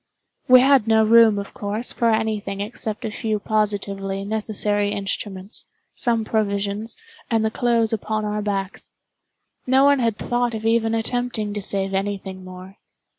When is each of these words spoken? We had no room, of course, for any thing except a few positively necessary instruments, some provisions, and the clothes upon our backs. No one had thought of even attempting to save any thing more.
We 0.47 0.61
had 0.61 0.87
no 0.87 1.05
room, 1.05 1.37
of 1.37 1.53
course, 1.53 1.93
for 1.93 2.09
any 2.09 2.39
thing 2.39 2.59
except 2.59 3.05
a 3.05 3.11
few 3.11 3.37
positively 3.39 4.25
necessary 4.25 4.89
instruments, 4.91 5.67
some 5.93 6.25
provisions, 6.25 6.97
and 7.29 7.45
the 7.45 7.51
clothes 7.51 7.93
upon 7.93 8.25
our 8.25 8.41
backs. 8.41 8.89
No 9.67 9.83
one 9.85 9.99
had 9.99 10.17
thought 10.17 10.55
of 10.55 10.65
even 10.65 10.95
attempting 10.95 11.53
to 11.53 11.61
save 11.61 11.93
any 11.93 12.17
thing 12.17 12.43
more. 12.43 12.77